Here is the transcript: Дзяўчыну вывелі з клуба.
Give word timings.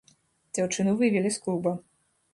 Дзяўчыну 0.57 0.95
вывелі 1.03 1.35
з 1.37 1.45
клуба. 1.45 1.79